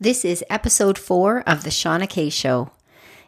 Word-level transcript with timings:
This 0.00 0.24
is 0.24 0.44
episode 0.48 0.96
four 0.96 1.40
of 1.40 1.64
The 1.64 1.70
Shauna 1.70 2.08
K 2.08 2.30
Show. 2.30 2.70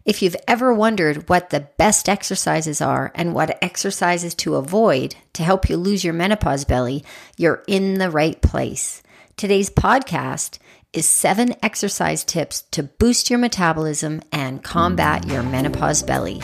If 0.04 0.22
you've 0.22 0.37
ever 0.46 0.73
wondered 0.73 1.29
what 1.29 1.50
the 1.50 1.67
best 1.77 2.08
exercises 2.08 2.81
are 2.81 3.11
and 3.17 3.35
what 3.35 3.58
exercises 3.61 4.37
to 4.37 4.54
avoid 4.54 5.17
to 5.33 5.43
help 5.43 5.69
you 5.69 5.77
lose 5.77 6.04
your 6.04 6.14
menopause 6.14 6.64
belly, 6.64 7.04
you're 7.37 7.64
in 7.67 7.95
the 7.95 8.09
right 8.09 8.41
place. 8.41 9.03
Today's 9.37 9.69
podcast 9.69 10.61
is 10.93 11.06
seven 11.06 11.56
exercise 11.61 12.22
tips 12.22 12.62
to 12.71 12.84
boost 12.84 13.30
your 13.30 13.40
metabolism 13.40 14.22
and 14.30 14.62
combat 14.62 15.26
your 15.26 15.42
menopause 15.42 16.05
belly. 16.05 16.41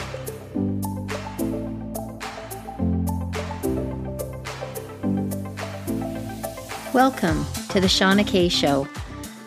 Welcome 6.92 7.46
to 7.68 7.80
The 7.80 7.86
Shauna 7.86 8.26
K 8.26 8.48
Show. 8.48 8.88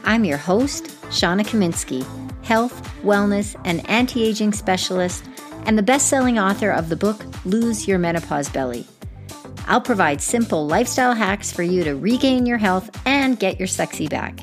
I'm 0.03 0.25
your 0.25 0.37
host, 0.37 0.85
Shauna 1.09 1.45
Kaminsky, 1.45 2.05
health, 2.43 2.81
wellness, 3.03 3.59
and 3.65 3.87
anti 3.89 4.23
aging 4.23 4.53
specialist, 4.53 5.23
and 5.65 5.77
the 5.77 5.83
best 5.83 6.07
selling 6.07 6.39
author 6.39 6.71
of 6.71 6.89
the 6.89 6.95
book 6.95 7.23
Lose 7.45 7.87
Your 7.87 7.99
Menopause 7.99 8.49
Belly. 8.49 8.85
I'll 9.67 9.81
provide 9.81 10.21
simple 10.21 10.65
lifestyle 10.65 11.13
hacks 11.13 11.51
for 11.51 11.63
you 11.63 11.83
to 11.83 11.95
regain 11.95 12.45
your 12.45 12.57
health 12.57 12.89
and 13.05 13.39
get 13.39 13.59
your 13.59 13.67
sexy 13.67 14.07
back. 14.07 14.39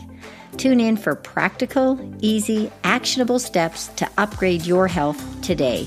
Tune 0.56 0.80
in 0.80 0.96
for 0.96 1.14
practical, 1.14 1.98
easy, 2.20 2.70
actionable 2.84 3.38
steps 3.38 3.88
to 3.88 4.08
upgrade 4.16 4.64
your 4.64 4.86
health 4.88 5.20
today. 5.42 5.86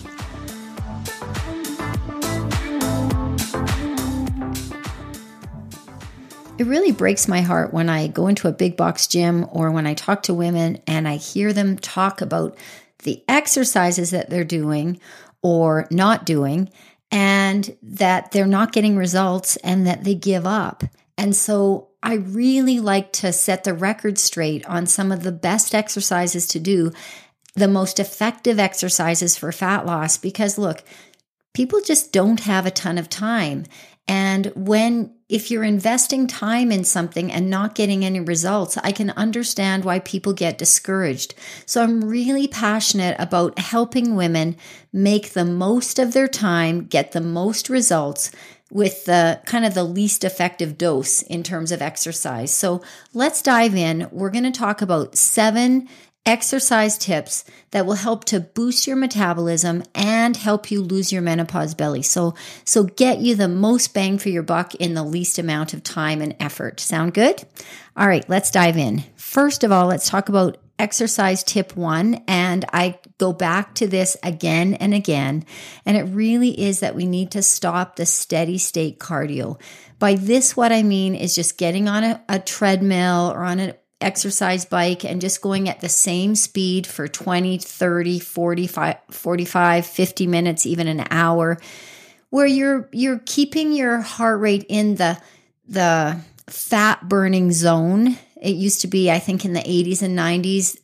It 6.59 6.67
really 6.67 6.91
breaks 6.91 7.29
my 7.29 7.39
heart 7.39 7.73
when 7.73 7.87
I 7.87 8.07
go 8.07 8.27
into 8.27 8.49
a 8.49 8.51
big 8.51 8.75
box 8.75 9.07
gym 9.07 9.47
or 9.49 9.71
when 9.71 9.87
I 9.87 9.93
talk 9.93 10.23
to 10.23 10.33
women 10.33 10.81
and 10.85 11.07
I 11.07 11.15
hear 11.15 11.53
them 11.53 11.77
talk 11.77 12.19
about 12.19 12.57
the 13.03 13.23
exercises 13.29 14.11
that 14.11 14.29
they're 14.29 14.43
doing 14.43 14.99
or 15.41 15.87
not 15.89 16.25
doing 16.25 16.69
and 17.11 17.77
that 17.81 18.31
they're 18.31 18.45
not 18.45 18.73
getting 18.73 18.97
results 18.97 19.55
and 19.57 19.87
that 19.87 20.03
they 20.03 20.15
give 20.15 20.45
up. 20.45 20.83
And 21.17 21.33
so 21.33 21.91
I 22.03 22.15
really 22.15 22.81
like 22.81 23.13
to 23.13 23.31
set 23.31 23.63
the 23.63 23.73
record 23.73 24.17
straight 24.17 24.65
on 24.65 24.85
some 24.85 25.13
of 25.13 25.23
the 25.23 25.31
best 25.31 25.73
exercises 25.73 26.45
to 26.47 26.59
do, 26.59 26.91
the 27.55 27.69
most 27.69 28.01
effective 28.01 28.59
exercises 28.59 29.37
for 29.37 29.53
fat 29.53 29.85
loss, 29.85 30.17
because 30.17 30.57
look, 30.57 30.83
people 31.53 31.79
just 31.79 32.11
don't 32.11 32.41
have 32.41 32.65
a 32.65 32.71
ton 32.71 32.97
of 32.97 33.09
time. 33.09 33.63
And 34.09 34.47
when, 34.55 35.13
if 35.29 35.51
you're 35.51 35.63
investing 35.63 36.25
time 36.25 36.71
in 36.71 36.83
something 36.83 37.31
and 37.31 37.47
not 37.47 37.75
getting 37.75 38.03
any 38.03 38.19
results, 38.19 38.75
I 38.77 38.91
can 38.91 39.11
understand 39.11 39.85
why 39.85 39.99
people 39.99 40.33
get 40.33 40.57
discouraged. 40.57 41.35
So 41.67 41.83
I'm 41.83 42.03
really 42.03 42.47
passionate 42.47 43.15
about 43.19 43.59
helping 43.59 44.15
women 44.15 44.57
make 44.91 45.33
the 45.33 45.45
most 45.45 45.99
of 45.99 46.13
their 46.13 46.27
time, 46.27 46.87
get 46.87 47.11
the 47.11 47.21
most 47.21 47.69
results 47.69 48.31
with 48.71 49.05
the 49.05 49.41
kind 49.45 49.63
of 49.63 49.75
the 49.75 49.83
least 49.83 50.23
effective 50.23 50.75
dose 50.75 51.21
in 51.21 51.43
terms 51.43 51.71
of 51.71 51.79
exercise. 51.79 52.53
So 52.53 52.81
let's 53.13 53.43
dive 53.43 53.75
in. 53.75 54.07
We're 54.11 54.31
going 54.31 54.43
to 54.43 54.51
talk 54.51 54.81
about 54.81 55.15
seven 55.15 55.87
exercise 56.25 56.97
tips 56.97 57.43
that 57.71 57.85
will 57.85 57.95
help 57.95 58.25
to 58.25 58.39
boost 58.39 58.85
your 58.85 58.95
metabolism 58.95 59.83
and 59.95 60.37
help 60.37 60.69
you 60.69 60.81
lose 60.81 61.11
your 61.11 61.21
menopause 61.21 61.73
belly. 61.73 62.01
So, 62.01 62.35
so 62.65 62.83
get 62.83 63.19
you 63.19 63.35
the 63.35 63.47
most 63.47 63.93
bang 63.93 64.17
for 64.17 64.29
your 64.29 64.43
buck 64.43 64.75
in 64.75 64.93
the 64.93 65.03
least 65.03 65.39
amount 65.39 65.73
of 65.73 65.83
time 65.83 66.21
and 66.21 66.35
effort. 66.39 66.79
Sound 66.79 67.13
good? 67.13 67.43
All 67.97 68.07
right, 68.07 68.27
let's 68.29 68.51
dive 68.51 68.77
in. 68.77 69.03
First 69.15 69.63
of 69.63 69.71
all, 69.71 69.87
let's 69.87 70.09
talk 70.09 70.29
about 70.29 70.57
exercise 70.79 71.43
tip 71.43 71.75
one. 71.75 72.23
And 72.27 72.65
I 72.71 72.99
go 73.17 73.33
back 73.33 73.75
to 73.75 73.87
this 73.87 74.15
again 74.23 74.75
and 74.75 74.93
again. 74.93 75.45
And 75.85 75.97
it 75.97 76.03
really 76.03 76.59
is 76.59 76.79
that 76.79 76.95
we 76.95 77.05
need 77.05 77.31
to 77.31 77.43
stop 77.43 77.95
the 77.95 78.05
steady 78.05 78.57
state 78.57 78.99
cardio. 78.99 79.59
By 79.99 80.15
this, 80.15 80.55
what 80.55 80.71
I 80.71 80.83
mean 80.83 81.15
is 81.15 81.35
just 81.35 81.57
getting 81.57 81.89
on 81.89 82.03
a, 82.03 82.23
a 82.29 82.39
treadmill 82.39 83.31
or 83.33 83.43
on 83.43 83.59
an 83.59 83.73
exercise 84.01 84.65
bike 84.65 85.03
and 85.03 85.21
just 85.21 85.41
going 85.41 85.67
at 85.67 85.81
the 85.81 85.89
same 85.89 86.35
speed 86.35 86.87
for 86.87 87.07
20, 87.07 87.57
30, 87.57 88.19
45, 88.19 88.97
45, 89.11 89.85
50 89.85 90.27
minutes, 90.27 90.65
even 90.65 90.87
an 90.87 91.05
hour, 91.09 91.59
where 92.29 92.45
you're 92.45 92.89
you're 92.91 93.21
keeping 93.25 93.73
your 93.73 93.99
heart 93.99 94.39
rate 94.39 94.65
in 94.69 94.95
the 94.95 95.19
the 95.67 96.17
fat 96.47 97.07
burning 97.07 97.51
zone. 97.51 98.17
It 98.41 98.55
used 98.55 98.81
to 98.81 98.87
be, 98.87 99.11
I 99.11 99.19
think, 99.19 99.43
in 99.43 99.53
the 99.53 99.59
80s 99.59 100.01
and 100.01 100.17
90s 100.17 100.77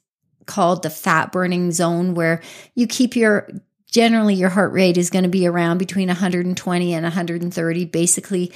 called 0.46 0.84
the 0.84 0.90
fat 0.90 1.32
burning 1.32 1.72
zone, 1.72 2.14
where 2.14 2.42
you 2.76 2.86
keep 2.88 3.16
your 3.16 3.50
generally 3.88 4.36
your 4.36 4.50
heart 4.50 4.74
rate 4.74 4.98
is 4.98 5.10
going 5.10 5.24
to 5.24 5.30
be 5.30 5.48
around 5.48 5.78
between 5.78 6.10
120 6.10 6.94
and 6.94 7.04
130, 7.04 7.86
basically 7.86 8.52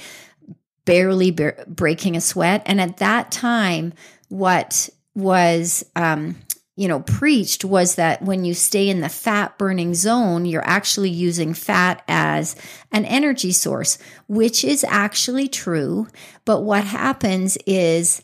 barely 0.84 1.30
breaking 1.30 2.16
a 2.16 2.20
sweat. 2.20 2.62
And 2.66 2.80
at 2.80 2.98
that 2.98 3.30
time, 3.30 3.94
what 4.30 4.88
was 5.14 5.84
um, 5.94 6.36
you 6.76 6.88
know 6.88 7.00
preached 7.00 7.64
was 7.64 7.96
that 7.96 8.22
when 8.22 8.44
you 8.44 8.54
stay 8.54 8.88
in 8.88 9.00
the 9.00 9.08
fat 9.08 9.58
burning 9.58 9.92
zone 9.92 10.46
you're 10.46 10.66
actually 10.66 11.10
using 11.10 11.52
fat 11.52 12.02
as 12.08 12.56
an 12.90 13.04
energy 13.04 13.52
source 13.52 13.98
which 14.28 14.64
is 14.64 14.84
actually 14.88 15.48
true. 15.48 16.06
But 16.44 16.62
what 16.62 16.84
happens 16.84 17.58
is 17.66 18.22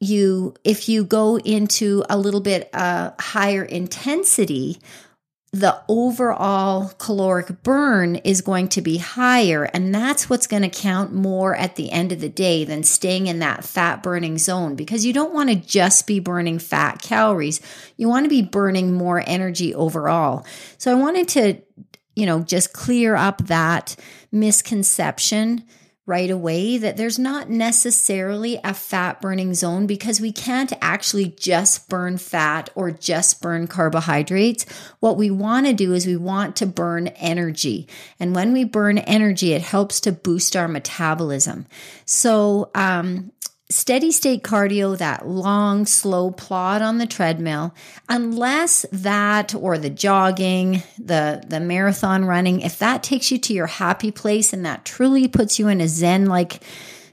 you 0.00 0.54
if 0.64 0.88
you 0.88 1.04
go 1.04 1.38
into 1.38 2.04
a 2.10 2.18
little 2.18 2.40
bit 2.40 2.68
uh, 2.74 3.12
higher 3.18 3.64
intensity 3.64 4.80
the 5.54 5.80
overall 5.86 6.88
caloric 6.98 7.62
burn 7.62 8.16
is 8.16 8.40
going 8.40 8.66
to 8.66 8.82
be 8.82 8.96
higher. 8.96 9.62
And 9.62 9.94
that's 9.94 10.28
what's 10.28 10.48
going 10.48 10.64
to 10.64 10.68
count 10.68 11.14
more 11.14 11.54
at 11.54 11.76
the 11.76 11.92
end 11.92 12.10
of 12.10 12.18
the 12.18 12.28
day 12.28 12.64
than 12.64 12.82
staying 12.82 13.28
in 13.28 13.38
that 13.38 13.62
fat 13.62 14.02
burning 14.02 14.36
zone 14.36 14.74
because 14.74 15.06
you 15.06 15.12
don't 15.12 15.32
want 15.32 15.50
to 15.50 15.54
just 15.54 16.08
be 16.08 16.18
burning 16.18 16.58
fat 16.58 17.00
calories. 17.00 17.60
You 17.96 18.08
want 18.08 18.24
to 18.24 18.30
be 18.30 18.42
burning 18.42 18.94
more 18.94 19.22
energy 19.24 19.72
overall. 19.72 20.44
So 20.76 20.90
I 20.90 20.96
wanted 20.96 21.28
to, 21.28 21.62
you 22.16 22.26
know, 22.26 22.42
just 22.42 22.72
clear 22.72 23.14
up 23.14 23.46
that 23.46 23.94
misconception 24.32 25.62
right 26.06 26.30
away 26.30 26.76
that 26.76 26.98
there's 26.98 27.18
not 27.18 27.48
necessarily 27.48 28.60
a 28.62 28.74
fat 28.74 29.22
burning 29.22 29.54
zone 29.54 29.86
because 29.86 30.20
we 30.20 30.30
can't 30.30 30.72
actually 30.82 31.28
just 31.38 31.88
burn 31.88 32.18
fat 32.18 32.68
or 32.74 32.90
just 32.90 33.40
burn 33.40 33.66
carbohydrates. 33.66 34.66
What 35.00 35.16
we 35.16 35.30
want 35.30 35.66
to 35.66 35.72
do 35.72 35.94
is 35.94 36.06
we 36.06 36.16
want 36.16 36.56
to 36.56 36.66
burn 36.66 37.08
energy. 37.08 37.88
And 38.20 38.34
when 38.34 38.52
we 38.52 38.64
burn 38.64 38.98
energy, 38.98 39.54
it 39.54 39.62
helps 39.62 39.98
to 40.00 40.12
boost 40.12 40.54
our 40.56 40.68
metabolism. 40.68 41.66
So, 42.04 42.70
um, 42.74 43.32
steady 43.70 44.12
state 44.12 44.42
cardio, 44.42 44.96
that 44.98 45.26
long, 45.26 45.86
slow 45.86 46.30
plod 46.30 46.82
on 46.82 46.98
the 46.98 47.06
treadmill, 47.06 47.74
unless 48.08 48.84
that 48.92 49.54
or 49.54 49.78
the 49.78 49.90
jogging, 49.90 50.82
the, 50.98 51.42
the 51.48 51.60
marathon 51.60 52.24
running, 52.24 52.60
if 52.60 52.78
that 52.78 53.02
takes 53.02 53.30
you 53.30 53.38
to 53.38 53.54
your 53.54 53.66
happy 53.66 54.10
place 54.10 54.52
and 54.52 54.66
that 54.66 54.84
truly 54.84 55.28
puts 55.28 55.58
you 55.58 55.68
in 55.68 55.80
a 55.80 55.88
Zen 55.88 56.26
like, 56.26 56.62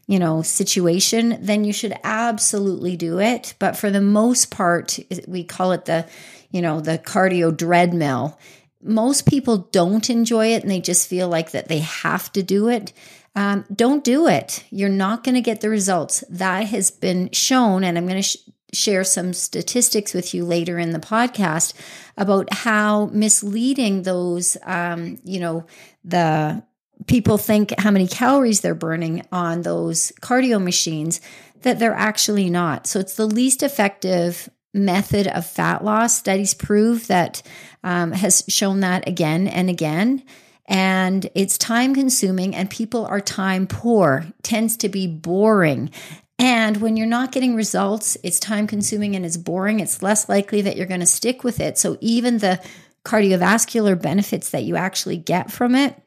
you 0.07 0.19
know, 0.19 0.41
situation, 0.41 1.38
then 1.39 1.63
you 1.63 1.72
should 1.72 1.94
absolutely 2.03 2.97
do 2.97 3.19
it. 3.19 3.53
But 3.59 3.78
for 3.78 3.89
the 3.89 4.01
most 4.01 4.51
part, 4.51 5.00
we 5.28 5.45
call 5.45 5.72
it 5.72 5.85
the, 5.85 6.06
you 6.51 6.62
know, 6.62 6.81
the 6.81 6.97
cardio 6.97 7.56
dreadmill. 7.56 8.38
Most 8.83 9.25
people 9.25 9.69
don't 9.72 10.09
enjoy 10.09 10.47
it 10.47 10.63
and 10.63 10.72
they 10.72 10.81
just 10.81 11.07
feel 11.07 11.29
like 11.29 11.51
that 11.51 11.69
they 11.69 11.79
have 11.79 12.31
to 12.33 12.44
do 12.44 12.68
it 12.68 12.91
um, 13.36 13.66
don't 13.74 14.03
do 14.03 14.28
it. 14.28 14.64
You're 14.69 14.90
not 14.90 15.24
going 15.24 15.36
to 15.36 15.42
get 15.42 15.62
the 15.62 15.69
results. 15.69 16.24
That 16.30 16.68
has 16.68 16.92
been 16.92 17.30
shown, 17.31 17.84
and 17.84 17.97
I'm 17.97 18.06
going 18.06 18.22
to 18.22 18.28
sh- 18.28 18.38
share 18.74 19.03
some 19.03 19.34
statistics 19.34 20.14
with 20.14 20.34
you 20.34 20.44
later 20.44 20.78
in 20.80 20.92
the 20.92 21.00
podcast 21.00 21.74
about 22.18 22.54
how 22.54 23.07
misleading 23.07 24.04
those, 24.04 24.57
um, 24.63 25.18
you 25.24 25.39
know, 25.39 25.66
the 26.04 26.63
people 27.07 27.38
think 27.38 27.74
how 27.80 27.92
many 27.92 28.07
calories 28.07 28.62
they're 28.62 28.75
burning 28.75 29.25
on 29.31 29.62
those 29.62 30.12
cardio 30.22 30.62
machines 30.62 31.22
that 31.62 31.80
they're 31.80 31.94
actually 31.94 32.50
not. 32.50 32.86
So 32.86 33.00
it's 33.00 33.16
the 33.16 33.25
least 33.25 33.63
effective 33.63 34.50
method 34.74 35.28
of 35.28 35.45
fat 35.45 35.83
loss. 35.83 36.18
Studies 36.18 36.54
prove 36.54 37.07
that 37.07 37.42
um, 37.83 38.12
has 38.12 38.44
shown 38.48 38.81
that 38.81 39.07
again 39.07 39.48
and 39.48 39.69
again 39.69 40.24
and 40.66 41.30
it's 41.36 41.58
time 41.58 41.94
consuming 41.94 42.56
and 42.56 42.69
people 42.69 43.06
are 43.06 43.22
time 43.22 43.68
poor. 43.68 44.25
Tends 44.44 44.78
to 44.78 44.90
be 44.90 45.08
boring. 45.08 45.92
And 46.40 46.78
when 46.78 46.98
you're 46.98 47.08
not 47.08 47.31
getting 47.31 47.56
results 47.56 48.18
it's 48.24 48.40
time 48.40 48.68
consuming 48.68 49.16
and 49.16 49.25
it's 49.25 49.38
boring. 49.38 49.80
It's 49.80 50.02
less 50.02 50.30
likely 50.30 50.62
that 50.62 50.78
you're 50.78 50.88
going 50.88 51.00
to 51.02 51.06
stick 51.06 51.44
with 51.44 51.60
it. 51.60 51.78
So 51.78 51.98
even 52.02 52.38
the 52.38 52.62
cardiovascular 53.04 54.00
benefits 54.00 54.52
that 54.52 54.63
you 54.63 54.75
actually 54.75 55.18
get 55.18 55.52
from 55.52 55.75
it 55.75 56.02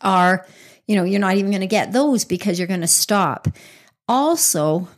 are 0.00 0.46
you 0.86 0.96
know 0.96 1.04
you're 1.04 1.20
not 1.20 1.36
even 1.36 1.50
going 1.50 1.60
to 1.60 1.66
get 1.66 1.92
those 1.92 2.24
because 2.24 2.58
you're 2.58 2.68
going 2.68 2.80
to 2.80 2.86
stop. 2.86 3.48
Also 4.08 4.88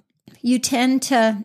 you 0.40 0.58
tend 0.58 1.02
to 1.02 1.44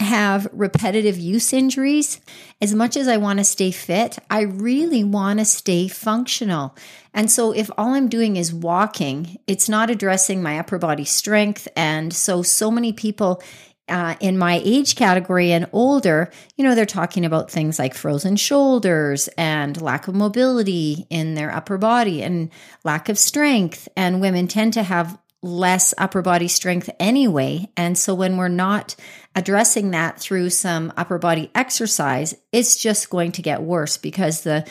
have 0.00 0.48
repetitive 0.52 1.16
use 1.16 1.52
injuries, 1.52 2.20
as 2.60 2.74
much 2.74 2.96
as 2.96 3.06
I 3.06 3.16
want 3.16 3.38
to 3.38 3.44
stay 3.44 3.70
fit, 3.70 4.18
I 4.28 4.42
really 4.42 5.04
want 5.04 5.38
to 5.38 5.44
stay 5.44 5.86
functional. 5.88 6.74
And 7.12 7.30
so, 7.30 7.52
if 7.52 7.70
all 7.78 7.94
I'm 7.94 8.08
doing 8.08 8.36
is 8.36 8.52
walking, 8.52 9.38
it's 9.46 9.68
not 9.68 9.90
addressing 9.90 10.42
my 10.42 10.58
upper 10.58 10.78
body 10.78 11.04
strength. 11.04 11.68
And 11.76 12.12
so, 12.12 12.42
so 12.42 12.70
many 12.70 12.92
people 12.92 13.42
uh, 13.88 14.14
in 14.18 14.38
my 14.38 14.60
age 14.64 14.96
category 14.96 15.52
and 15.52 15.68
older, 15.72 16.30
you 16.56 16.64
know, 16.64 16.74
they're 16.74 16.86
talking 16.86 17.24
about 17.24 17.50
things 17.50 17.78
like 17.78 17.94
frozen 17.94 18.34
shoulders 18.36 19.28
and 19.36 19.80
lack 19.80 20.08
of 20.08 20.14
mobility 20.14 21.06
in 21.10 21.34
their 21.34 21.54
upper 21.54 21.76
body 21.76 22.22
and 22.22 22.50
lack 22.82 23.08
of 23.08 23.18
strength. 23.18 23.88
And 23.96 24.20
women 24.20 24.48
tend 24.48 24.72
to 24.74 24.82
have 24.82 25.18
less 25.42 25.92
upper 25.98 26.22
body 26.22 26.48
strength 26.48 26.88
anyway. 26.98 27.68
And 27.76 27.98
so 27.98 28.14
when 28.14 28.38
we're 28.38 28.48
not 28.48 28.96
addressing 29.34 29.90
that 29.90 30.20
through 30.20 30.50
some 30.50 30.92
upper 30.96 31.18
body 31.18 31.50
exercise, 31.54 32.34
it's 32.52 32.76
just 32.76 33.10
going 33.10 33.32
to 33.32 33.42
get 33.42 33.62
worse 33.62 33.96
because 33.96 34.42
the 34.42 34.66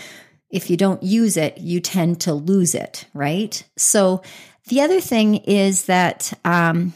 if 0.50 0.69
you 0.69 0.77
don't 0.77 1.01
use 1.01 1.36
it, 1.36 1.57
you 1.57 1.80
tend 1.80 2.21
to 2.21 2.33
lose 2.33 2.75
it, 2.75 3.06
right? 3.15 3.63
So 3.75 4.21
the 4.68 4.81
other 4.81 5.01
thing 5.01 5.38
is 5.38 5.86
that 5.86 6.31
um, 6.45 6.94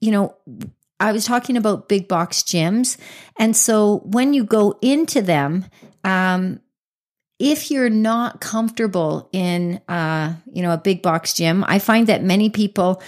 you 0.00 0.10
know, 0.10 0.36
I 1.00 1.12
was 1.12 1.24
talking 1.24 1.56
about 1.56 1.88
big 1.88 2.08
box 2.08 2.42
gyms. 2.42 2.98
And 3.38 3.56
so 3.56 4.02
when 4.04 4.34
you 4.34 4.44
go 4.44 4.78
into 4.80 5.22
them, 5.22 5.64
um, 6.04 6.60
if 7.38 7.70
you're 7.70 7.90
not 7.90 8.40
comfortable 8.40 9.28
in 9.32 9.80
uh, 9.88 10.34
you 10.52 10.62
know 10.62 10.72
a 10.72 10.78
big 10.78 11.02
box 11.02 11.34
gym, 11.34 11.64
I 11.66 11.78
find 11.78 12.06
that 12.06 12.22
many 12.22 12.48
people 12.48 13.02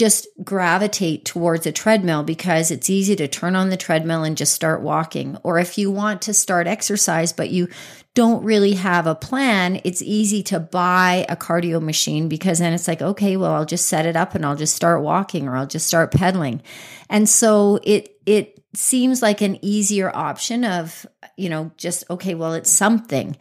just 0.00 0.26
gravitate 0.42 1.26
towards 1.26 1.66
a 1.66 1.72
treadmill 1.72 2.22
because 2.22 2.70
it's 2.70 2.88
easy 2.88 3.14
to 3.14 3.28
turn 3.28 3.54
on 3.54 3.68
the 3.68 3.76
treadmill 3.76 4.24
and 4.24 4.34
just 4.34 4.54
start 4.54 4.80
walking. 4.80 5.36
Or 5.42 5.58
if 5.58 5.76
you 5.76 5.90
want 5.90 6.22
to 6.22 6.32
start 6.32 6.66
exercise, 6.66 7.34
but 7.34 7.50
you 7.50 7.68
don't 8.14 8.42
really 8.42 8.72
have 8.72 9.06
a 9.06 9.14
plan, 9.14 9.78
it's 9.84 10.00
easy 10.00 10.42
to 10.44 10.58
buy 10.58 11.26
a 11.28 11.36
cardio 11.36 11.82
machine 11.82 12.30
because 12.30 12.60
then 12.60 12.72
it's 12.72 12.88
like, 12.88 13.02
okay, 13.02 13.36
well, 13.36 13.52
I'll 13.52 13.66
just 13.66 13.90
set 13.90 14.06
it 14.06 14.16
up 14.16 14.34
and 14.34 14.46
I'll 14.46 14.56
just 14.56 14.74
start 14.74 15.02
walking 15.02 15.46
or 15.46 15.54
I'll 15.54 15.66
just 15.66 15.86
start 15.86 16.12
pedaling. 16.12 16.62
And 17.10 17.28
so 17.28 17.78
it, 17.82 18.16
it 18.24 18.58
seems 18.74 19.20
like 19.20 19.42
an 19.42 19.62
easier 19.62 20.10
option 20.16 20.64
of, 20.64 21.04
you 21.36 21.50
know, 21.50 21.72
just, 21.76 22.04
okay, 22.08 22.34
well, 22.34 22.54
it's 22.54 22.72
something. 22.72 23.36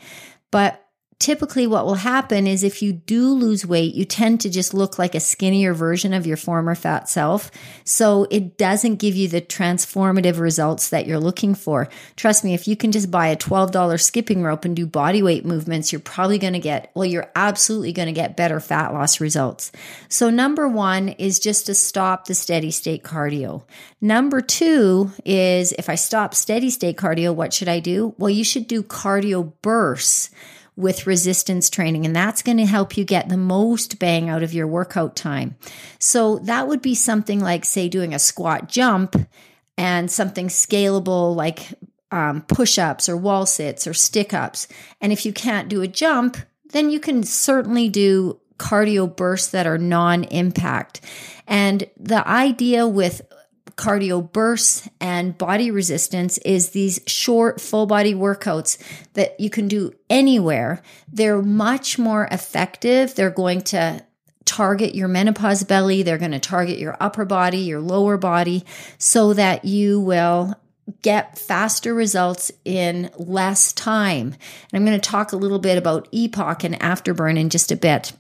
But 0.52 0.86
typically 1.20 1.68
what 1.68 1.86
will 1.86 1.96
happen 1.96 2.48
is 2.48 2.64
if 2.64 2.82
you 2.82 2.94
do 2.94 3.34
lose 3.34 3.66
weight, 3.66 3.94
you 3.94 4.06
tend 4.06 4.40
to 4.40 4.50
just 4.50 4.74
look 4.74 4.98
like 4.98 5.14
a 5.14 5.20
skinnier 5.20 5.74
version 5.74 6.14
of 6.14 6.26
your 6.26 6.38
former 6.38 6.74
fat 6.76 7.10
self. 7.10 7.52
So 7.84 8.26
it 8.32 8.58
doesn't 8.58 8.96
give 8.96 9.16
you 9.16 9.28
the 9.28 9.42
transformative 9.42 10.40
results 10.40 10.90
that 10.90 11.06
you're 11.06 11.20
looking 11.20 11.56
for. 11.56 11.90
Trust 12.16 12.46
me, 12.46 12.54
if 12.54 12.70
you 12.70 12.78
can 12.78 12.94
just 12.94 13.12
buy 13.12 13.28
a 13.28 13.36
$12 13.36 14.02
skipping 14.02 14.44
rope 14.44 14.64
and 14.64 14.76
do 14.76 14.88
body 14.88 15.22
weight 15.22 15.46
movements, 15.46 15.92
you're 15.92 16.00
probably 16.00 16.38
going 16.38 16.54
to 16.54 16.60
get, 16.60 16.90
well, 16.96 17.06
you're 17.06 17.32
absolutely 17.36 17.92
going 17.92 18.08
to 18.08 18.14
get 18.14 18.38
better 18.38 18.62
fat 18.62 18.94
loss 18.94 19.20
results. 19.20 19.74
So 20.08 20.30
number 20.30 20.70
one 20.70 21.10
is 21.10 21.38
just 21.38 21.66
to 21.66 21.76
stop 21.76 22.26
the 22.26 22.36
steady 22.36 22.72
state 22.72 23.04
cardio. 23.04 23.64
Number 24.00 24.40
two 24.40 25.12
is 25.26 25.74
if 25.74 25.90
I 25.90 25.96
stop 25.96 26.34
steady 26.34 26.70
state 26.70 26.96
cardio, 26.96 27.36
what 27.36 27.54
should 27.54 27.68
I 27.68 27.82
do? 27.82 28.16
Well, 28.18 28.30
you 28.30 28.46
should 28.46 28.68
do 28.68 28.84
cardio 28.84 29.52
bursts 29.62 30.30
with 30.80 31.06
resistance 31.06 31.70
training, 31.70 32.06
and 32.06 32.16
that's 32.16 32.42
going 32.42 32.58
to 32.58 32.66
help 32.66 32.98
you 32.98 33.04
get 33.04 33.30
the 33.30 33.38
most 33.38 34.00
bang 34.00 34.30
out 34.30 34.42
of 34.42 34.54
your 34.54 34.66
workout 34.66 35.16
time. 35.16 35.56
So, 36.00 36.40
that 36.40 36.68
would 36.68 36.82
be 36.82 36.96
something 36.96 37.40
like, 37.40 37.66
say, 37.66 37.90
doing 37.90 38.14
a 38.14 38.20
squat 38.20 38.70
jump 38.70 39.16
and 39.78 40.10
something 40.10 40.48
scalable 40.48 41.36
like 41.36 41.68
um, 42.12 42.42
push 42.44 42.78
ups 42.78 43.08
or 43.08 43.18
wall 43.18 43.46
sits 43.46 43.86
or 43.86 43.94
stick 43.94 44.34
ups. 44.34 44.68
And 45.02 45.12
if 45.12 45.26
you 45.26 45.34
can't 45.34 45.70
do 45.70 45.82
a 45.82 45.88
jump, 45.88 46.38
then 46.72 46.90
you 46.90 47.00
can 47.00 47.24
certainly 47.24 47.90
do 47.90 48.40
cardio 48.58 49.14
bursts 49.14 49.52
that 49.52 49.68
are 49.68 49.78
non 49.78 50.26
impact. 50.26 51.02
And 51.48 51.90
the 51.98 52.28
idea 52.28 52.88
with 52.88 53.22
cardio 53.80 54.30
bursts 54.32 54.90
and 55.00 55.38
body 55.38 55.72
resistance 55.72 56.38
is 56.40 56.72
these 56.72 57.00
short 57.08 57.62
full 57.62 57.86
body 57.86 58.14
workouts 58.14 58.78
that 59.14 59.40
you 59.40 59.50
can 59.50 59.70
do 59.70 59.94
anywhere. 60.10 60.82
They're 61.12 61.42
much 61.42 61.98
more 61.98 62.28
effective. 62.30 63.16
They're 63.16 63.30
going 63.30 63.62
to 63.62 64.06
target 64.44 64.96
your 64.96 65.08
menopause 65.08 65.64
belly, 65.64 66.04
they're 66.04 66.18
going 66.18 66.32
to 66.32 66.40
target 66.40 66.80
your 66.80 66.98
upper 67.00 67.24
body, 67.24 67.60
your 67.60 67.80
lower 67.80 68.18
body, 68.18 68.66
so 68.98 69.34
that 69.34 69.64
you 69.64 70.02
will 70.02 70.56
get 71.04 71.38
faster 71.38 71.94
results 71.94 72.52
in 72.66 73.12
less 73.18 73.72
time. 73.74 74.28
And 74.34 74.74
I'm 74.74 74.86
going 74.86 75.00
to 75.00 75.10
talk 75.10 75.32
a 75.32 75.38
little 75.38 75.60
bit 75.60 75.78
about 75.78 76.12
EPOC 76.12 76.64
and 76.64 76.80
afterburn 76.80 77.38
in 77.40 77.50
just 77.50 77.72
a 77.72 77.76
bit. 77.76 78.12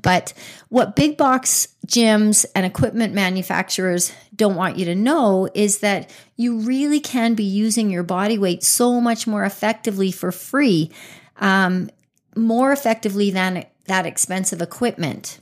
But 0.00 0.32
what 0.68 0.96
big 0.96 1.16
box 1.16 1.68
gyms 1.86 2.44
and 2.54 2.66
equipment 2.66 3.14
manufacturers 3.14 4.12
don't 4.34 4.56
want 4.56 4.78
you 4.78 4.84
to 4.86 4.94
know 4.94 5.48
is 5.54 5.78
that 5.78 6.10
you 6.36 6.60
really 6.60 7.00
can 7.00 7.34
be 7.34 7.44
using 7.44 7.90
your 7.90 8.02
body 8.02 8.38
weight 8.38 8.62
so 8.62 9.00
much 9.00 9.26
more 9.26 9.44
effectively 9.44 10.12
for 10.12 10.30
free, 10.30 10.90
um, 11.36 11.90
more 12.36 12.72
effectively 12.72 13.30
than 13.30 13.64
that 13.86 14.06
expensive 14.06 14.62
equipment. 14.62 15.40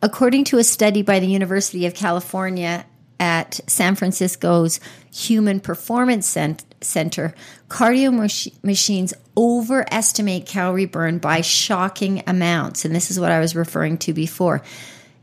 According 0.00 0.44
to 0.44 0.58
a 0.58 0.64
study 0.64 1.02
by 1.02 1.20
the 1.20 1.26
University 1.26 1.86
of 1.86 1.94
California 1.94 2.86
at 3.20 3.60
San 3.66 3.94
Francisco's 3.94 4.80
Human 5.12 5.60
Performance 5.60 6.36
Center, 6.80 7.34
cardio 7.68 8.12
mach- 8.12 8.64
machines 8.64 9.14
overestimate 9.36 10.46
calorie 10.46 10.86
burn 10.86 11.18
by 11.18 11.40
shocking 11.40 12.22
amounts. 12.26 12.84
And 12.84 12.94
this 12.94 13.10
is 13.10 13.18
what 13.18 13.32
I 13.32 13.40
was 13.40 13.56
referring 13.56 13.98
to 13.98 14.12
before. 14.12 14.62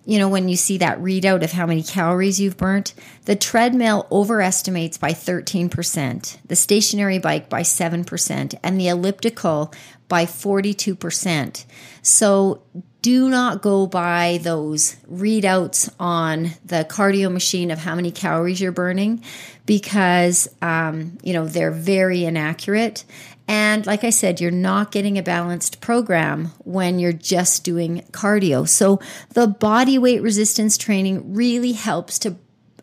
You 0.08 0.20
know, 0.20 0.30
when 0.30 0.50
you 0.50 0.56
see 0.56 0.78
that 0.78 1.02
readout 1.02 1.44
of 1.44 1.52
how 1.52 1.66
many 1.66 1.82
calories 1.82 2.40
you've 2.40 2.58
burnt, 2.58 2.94
the 3.26 3.36
treadmill 3.36 4.06
overestimates 4.12 5.00
by 5.00 5.12
13%, 5.12 6.38
the 6.46 6.56
stationary 6.56 7.18
bike 7.18 7.50
by 7.50 7.62
7%, 7.62 8.56
and 8.62 8.80
the 8.80 8.88
elliptical 8.88 9.74
by 10.08 10.26
42%. 10.26 11.66
So 12.04 12.62
do 13.06 13.30
not 13.30 13.62
go 13.62 13.86
by 13.86 14.40
those 14.42 14.96
readouts 15.08 15.94
on 16.00 16.50
the 16.66 16.84
cardio 16.90 17.32
machine 17.32 17.70
of 17.70 17.78
how 17.78 17.94
many 17.94 18.10
calories 18.10 18.60
you're 18.60 18.72
burning 18.72 19.24
because 19.68 20.48
um, 20.64 21.16
you 21.22 21.32
know 21.32 21.46
they're 21.46 21.70
very 21.70 22.26
inaccurate. 22.26 23.04
And 23.48 23.86
like 23.86 24.04
i 24.04 24.10
said 24.10 24.42
you're 24.42 24.50
not 24.50 24.92
getting 24.92 25.20
a 25.20 25.22
balanced 25.22 25.82
program 25.82 26.46
when 26.64 26.98
you're 26.98 27.14
just 27.14 27.64
doing 27.64 28.04
cardio. 28.10 28.68
So 28.68 29.00
the 29.36 29.46
body 29.46 30.00
weight 30.00 30.24
resistance 30.24 30.76
training 30.76 31.36
really 31.36 31.74
helps 31.74 32.18
to 32.20 32.36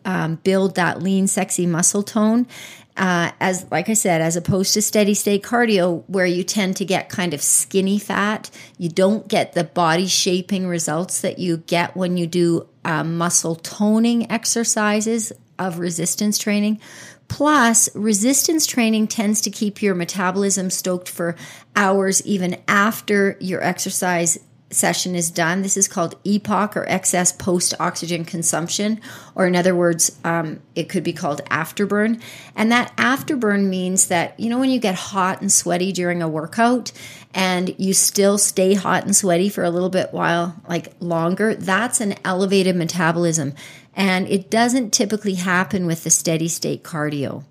um, 0.05 0.35
build 0.35 0.75
that 0.75 1.03
lean 1.03 1.27
sexy 1.27 1.65
muscle 1.65 2.03
tone 2.03 2.47
uh, 2.95 3.31
as 3.39 3.65
like 3.71 3.89
I 3.89 3.93
said, 3.93 4.21
as 4.21 4.35
opposed 4.35 4.73
to 4.75 4.81
steady 4.81 5.13
state 5.13 5.43
cardio, 5.43 6.03
where 6.07 6.25
you 6.25 6.43
tend 6.43 6.77
to 6.77 6.85
get 6.85 7.09
kind 7.09 7.33
of 7.33 7.41
skinny 7.41 7.97
fat, 7.97 8.51
you 8.77 8.89
don't 8.89 9.27
get 9.27 9.53
the 9.53 9.63
body 9.63 10.07
shaping 10.07 10.67
results 10.67 11.21
that 11.21 11.39
you 11.39 11.57
get 11.57 11.95
when 11.95 12.17
you 12.17 12.27
do 12.27 12.67
uh, 12.85 13.03
muscle 13.03 13.55
toning 13.55 14.31
exercises 14.31 15.31
of 15.57 15.79
resistance 15.79 16.37
training. 16.37 16.79
Plus, 17.27 17.89
resistance 17.95 18.67
training 18.67 19.07
tends 19.07 19.41
to 19.41 19.49
keep 19.49 19.81
your 19.81 19.95
metabolism 19.95 20.69
stoked 20.69 21.09
for 21.09 21.35
hours 21.75 22.23
even 22.25 22.61
after 22.67 23.37
your 23.39 23.63
exercise 23.63 24.37
session 24.73 25.15
is 25.15 25.31
done. 25.31 25.61
This 25.61 25.77
is 25.77 25.87
called 25.87 26.21
EPOC 26.23 26.75
or 26.75 26.89
excess 26.89 27.31
post 27.31 27.73
oxygen 27.79 28.25
consumption, 28.25 28.99
or 29.35 29.47
in 29.47 29.55
other 29.55 29.75
words, 29.75 30.17
um, 30.23 30.59
it 30.75 30.89
could 30.89 31.03
be 31.03 31.13
called 31.13 31.43
afterburn. 31.45 32.21
And 32.55 32.71
that 32.71 32.95
afterburn 32.97 33.69
means 33.69 34.07
that, 34.07 34.39
you 34.39 34.49
know, 34.49 34.59
when 34.59 34.69
you 34.69 34.79
get 34.79 34.95
hot 34.95 35.41
and 35.41 35.51
sweaty 35.51 35.91
during 35.91 36.21
a 36.21 36.27
workout 36.27 36.91
and 37.33 37.73
you 37.79 37.93
still 37.93 38.37
stay 38.37 38.73
hot 38.73 39.03
and 39.05 39.15
sweaty 39.15 39.49
for 39.49 39.63
a 39.63 39.69
little 39.69 39.89
bit 39.89 40.13
while, 40.13 40.61
like 40.67 40.93
longer, 40.99 41.55
that's 41.55 42.01
an 42.01 42.15
elevated 42.23 42.75
metabolism. 42.75 43.53
And 43.95 44.27
it 44.27 44.49
doesn't 44.49 44.91
typically 44.91 45.35
happen 45.35 45.85
with 45.85 46.03
the 46.03 46.09
steady 46.09 46.47
state 46.47 46.83
cardio. 46.83 47.43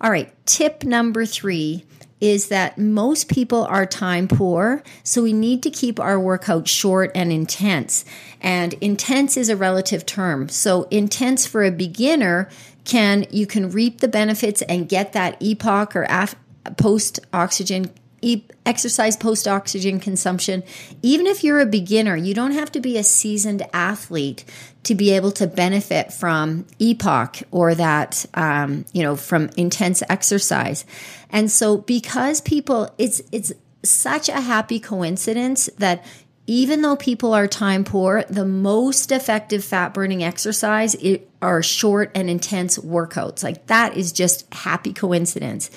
All 0.00 0.10
right, 0.10 0.32
tip 0.46 0.84
number 0.84 1.26
three 1.26 1.84
is 2.20 2.48
that 2.48 2.78
most 2.78 3.28
people 3.28 3.64
are 3.66 3.86
time 3.86 4.26
poor, 4.26 4.82
so 5.02 5.22
we 5.22 5.32
need 5.32 5.62
to 5.62 5.70
keep 5.70 6.00
our 6.00 6.18
workout 6.18 6.66
short 6.66 7.10
and 7.14 7.32
intense. 7.32 8.04
And 8.40 8.74
intense 8.74 9.36
is 9.36 9.48
a 9.48 9.56
relative 9.56 10.04
term. 10.04 10.48
So 10.48 10.84
intense 10.90 11.46
for 11.46 11.64
a 11.64 11.70
beginner 11.70 12.48
can 12.84 13.26
you 13.30 13.46
can 13.46 13.70
reap 13.70 14.00
the 14.00 14.08
benefits 14.08 14.62
and 14.62 14.88
get 14.88 15.12
that 15.12 15.38
EPOC 15.40 15.94
or 15.94 16.06
af- 16.08 16.34
post 16.76 17.20
oxygen 17.32 17.90
exercise 18.66 19.16
post 19.16 19.46
oxygen 19.46 20.00
consumption. 20.00 20.62
Even 21.02 21.26
if 21.26 21.44
you're 21.44 21.60
a 21.60 21.66
beginner, 21.66 22.16
you 22.16 22.34
don't 22.34 22.52
have 22.52 22.72
to 22.72 22.80
be 22.80 22.98
a 22.98 23.04
seasoned 23.04 23.66
athlete 23.72 24.44
to 24.84 24.94
be 24.94 25.10
able 25.10 25.32
to 25.32 25.46
benefit 25.46 26.12
from 26.12 26.64
EPOC 26.78 27.44
or 27.50 27.74
that, 27.74 28.26
um, 28.34 28.84
you 28.92 29.02
know, 29.02 29.16
from 29.16 29.50
intense 29.56 30.02
exercise. 30.08 30.84
And 31.30 31.50
so, 31.50 31.78
because 31.78 32.40
people, 32.40 32.92
it's 32.98 33.20
it's 33.32 33.52
such 33.82 34.28
a 34.28 34.40
happy 34.40 34.80
coincidence 34.80 35.68
that 35.78 36.04
even 36.48 36.80
though 36.80 36.96
people 36.96 37.34
are 37.34 37.46
time 37.46 37.84
poor, 37.84 38.24
the 38.30 38.46
most 38.46 39.12
effective 39.12 39.62
fat 39.62 39.92
burning 39.92 40.24
exercise 40.24 40.96
are 41.42 41.62
short 41.62 42.10
and 42.14 42.30
intense 42.30 42.78
workouts. 42.78 43.44
Like 43.44 43.66
that 43.66 43.96
is 43.98 44.12
just 44.12 44.52
happy 44.52 44.94
coincidence. 44.94 45.70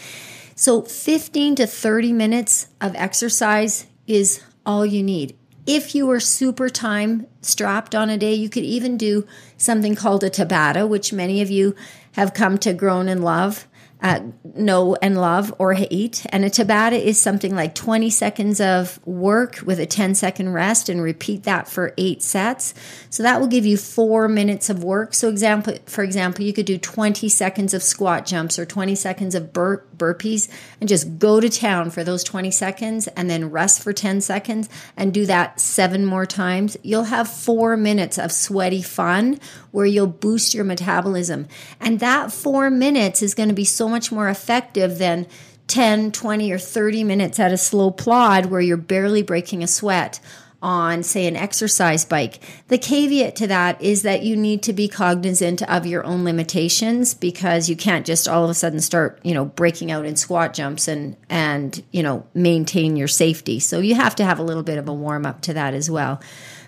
So 0.61 0.83
15 0.83 1.55
to 1.55 1.65
30 1.65 2.13
minutes 2.13 2.67
of 2.79 2.93
exercise 2.93 3.87
is 4.05 4.43
all 4.63 4.85
you 4.85 5.01
need. 5.01 5.35
If 5.65 5.95
you 5.95 6.07
are 6.11 6.19
super 6.19 6.69
time 6.69 7.25
strapped 7.41 7.95
on 7.95 8.11
a 8.11 8.17
day, 8.19 8.35
you 8.35 8.47
could 8.47 8.63
even 8.63 8.95
do 8.95 9.25
something 9.57 9.95
called 9.95 10.23
a 10.23 10.29
Tabata, 10.29 10.87
which 10.87 11.11
many 11.11 11.41
of 11.41 11.49
you 11.49 11.75
have 12.11 12.35
come 12.35 12.59
to 12.59 12.73
groan 12.73 13.09
and 13.09 13.23
love 13.23 13.67
uh, 14.01 14.19
know 14.55 14.95
and 14.95 15.19
love 15.19 15.53
or 15.59 15.73
hate. 15.73 16.25
And 16.29 16.43
a 16.43 16.49
Tabata 16.49 16.99
is 16.99 17.21
something 17.21 17.53
like 17.53 17.75
20 17.75 18.09
seconds 18.09 18.59
of 18.59 18.99
work 19.05 19.59
with 19.63 19.79
a 19.79 19.85
10 19.85 20.15
second 20.15 20.53
rest 20.53 20.89
and 20.89 21.01
repeat 21.01 21.43
that 21.43 21.67
for 21.67 21.93
eight 21.97 22.23
sets. 22.23 22.73
So 23.09 23.23
that 23.23 23.39
will 23.39 23.47
give 23.47 23.65
you 23.65 23.77
four 23.77 24.27
minutes 24.27 24.69
of 24.69 24.83
work. 24.83 25.13
So 25.13 25.29
example, 25.29 25.75
for 25.85 26.03
example, 26.03 26.43
you 26.43 26.53
could 26.53 26.65
do 26.65 26.77
20 26.77 27.29
seconds 27.29 27.73
of 27.73 27.83
squat 27.83 28.25
jumps 28.25 28.57
or 28.57 28.65
20 28.65 28.95
seconds 28.95 29.35
of 29.35 29.53
bur- 29.53 29.85
burpees 30.01 30.49
and 30.79 30.89
just 30.89 31.19
go 31.19 31.39
to 31.39 31.49
town 31.49 31.91
for 31.91 32.03
those 32.03 32.23
20 32.23 32.49
seconds 32.51 33.07
and 33.09 33.29
then 33.29 33.51
rest 33.51 33.83
for 33.83 33.93
10 33.93 34.21
seconds 34.21 34.67
and 34.97 35.13
do 35.13 35.25
that 35.27 35.59
seven 35.59 36.05
more 36.05 36.25
times. 36.25 36.75
You'll 36.81 37.05
have 37.05 37.31
four 37.31 37.77
minutes 37.77 38.17
of 38.17 38.31
sweaty 38.31 38.81
fun 38.81 39.39
where 39.71 39.85
you'll 39.85 40.07
boost 40.07 40.53
your 40.53 40.63
metabolism. 40.63 41.47
And 41.79 41.99
that 41.99 42.31
four 42.31 42.69
minutes 42.69 43.21
is 43.21 43.35
going 43.35 43.49
to 43.49 43.55
be 43.55 43.65
so 43.65 43.87
much 43.87 44.11
more 44.11 44.27
effective 44.27 44.97
than 44.97 45.27
10, 45.67 46.11
20, 46.11 46.51
or 46.51 46.57
30 46.57 47.03
minutes 47.05 47.39
at 47.39 47.53
a 47.53 47.57
slow 47.57 47.91
plod 47.91 48.47
where 48.47 48.59
you're 48.59 48.75
barely 48.75 49.21
breaking 49.21 49.63
a 49.63 49.67
sweat 49.67 50.19
on, 50.61 51.03
say, 51.03 51.25
an 51.25 51.35
exercise 51.35 52.05
bike. 52.05 52.39
The 52.67 52.77
caveat 52.77 53.35
to 53.37 53.47
that 53.47 53.81
is 53.81 54.03
that 54.03 54.23
you 54.23 54.35
need 54.35 54.61
to 54.63 54.73
be 54.73 54.87
cognizant 54.87 55.61
of 55.63 55.85
your 55.85 56.05
own 56.05 56.23
limitations 56.23 57.13
because 57.13 57.69
you 57.69 57.75
can't 57.75 58.05
just 58.05 58.27
all 58.27 58.43
of 58.43 58.49
a 58.49 58.53
sudden 58.53 58.79
start, 58.79 59.19
you 59.23 59.33
know, 59.33 59.45
breaking 59.45 59.91
out 59.91 60.05
in 60.05 60.15
squat 60.15 60.53
jumps 60.53 60.87
and 60.87 61.17
and 61.29 61.83
you 61.91 62.03
know 62.03 62.25
maintain 62.33 62.95
your 62.95 63.07
safety. 63.07 63.59
So 63.59 63.79
you 63.79 63.95
have 63.95 64.15
to 64.15 64.25
have 64.25 64.39
a 64.39 64.43
little 64.43 64.63
bit 64.63 64.77
of 64.77 64.87
a 64.87 64.93
warm 64.93 65.25
up 65.25 65.41
to 65.41 65.53
that 65.53 65.73
as 65.73 65.89
well. 65.89 66.21